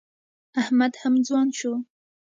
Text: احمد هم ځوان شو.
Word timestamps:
احمد 0.61 0.93
هم 1.01 1.13
ځوان 1.27 1.47
شو. 1.57 1.73